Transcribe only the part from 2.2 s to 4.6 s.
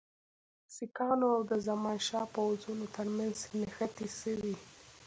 پوځونو ترمنځ نښتې سوي.